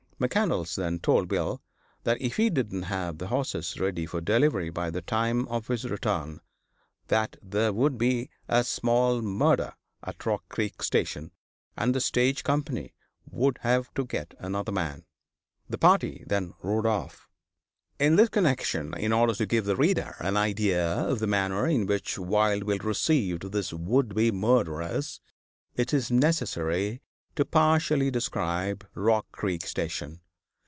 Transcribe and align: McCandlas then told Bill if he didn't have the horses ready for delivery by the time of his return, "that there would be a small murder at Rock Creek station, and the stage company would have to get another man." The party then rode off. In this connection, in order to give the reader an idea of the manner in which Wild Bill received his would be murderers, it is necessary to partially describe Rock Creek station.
McCandlas 0.21 0.75
then 0.75 0.99
told 0.99 1.27
Bill 1.27 1.63
if 2.05 2.37
he 2.37 2.51
didn't 2.51 2.83
have 2.83 3.17
the 3.17 3.29
horses 3.29 3.79
ready 3.79 4.05
for 4.05 4.21
delivery 4.21 4.69
by 4.69 4.91
the 4.91 5.01
time 5.01 5.47
of 5.47 5.65
his 5.67 5.83
return, 5.89 6.41
"that 7.07 7.37
there 7.41 7.73
would 7.73 7.97
be 7.97 8.29
a 8.47 8.63
small 8.63 9.23
murder 9.23 9.73
at 10.03 10.23
Rock 10.23 10.47
Creek 10.47 10.83
station, 10.83 11.31
and 11.75 11.95
the 11.95 11.99
stage 11.99 12.43
company 12.43 12.93
would 13.31 13.57
have 13.61 13.91
to 13.95 14.05
get 14.05 14.35
another 14.37 14.71
man." 14.71 15.05
The 15.67 15.79
party 15.79 16.23
then 16.27 16.53
rode 16.61 16.85
off. 16.85 17.27
In 17.97 18.15
this 18.15 18.29
connection, 18.29 18.93
in 18.95 19.11
order 19.11 19.33
to 19.33 19.47
give 19.47 19.65
the 19.65 19.75
reader 19.75 20.15
an 20.19 20.37
idea 20.37 20.85
of 20.87 21.17
the 21.17 21.25
manner 21.25 21.65
in 21.67 21.87
which 21.87 22.19
Wild 22.19 22.67
Bill 22.67 22.77
received 22.77 23.41
his 23.51 23.73
would 23.73 24.13
be 24.13 24.31
murderers, 24.31 25.19
it 25.75 25.95
is 25.95 26.11
necessary 26.11 27.01
to 27.33 27.45
partially 27.45 28.11
describe 28.11 28.85
Rock 28.93 29.25
Creek 29.31 29.65
station. 29.65 30.19